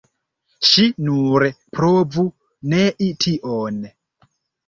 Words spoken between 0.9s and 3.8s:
nur provu nei tion!